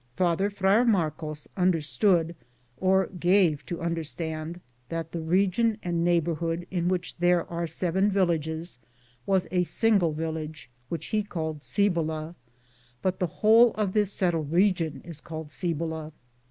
Father 0.15 0.49
Friar 0.49 0.83
Marcos 0.83 1.47
understood, 1.55 2.35
or 2.77 3.05
gave 3.19 3.63
to 3.67 3.79
understand, 3.81 4.59
that 4.89 5.11
the 5.11 5.19
region 5.21 5.77
and 5.83 6.03
neighbor 6.03 6.33
hood 6.33 6.65
in 6.71 6.87
which 6.87 7.15
there 7.17 7.45
are 7.51 7.67
seven 7.67 8.09
villages 8.09 8.79
was 9.27 9.47
a 9.51 9.61
single 9.61 10.11
village 10.13 10.71
which 10.89 11.05
he 11.13 11.21
called 11.21 11.61
Cibola, 11.61 12.33
but 13.03 13.19
the 13.19 13.27
whole 13.27 13.75
of 13.75 13.93
this 13.93 14.11
settled 14.11 14.51
region 14.51 15.01
is 15.05 15.21
called 15.21 15.51
Cibola. 15.51 16.11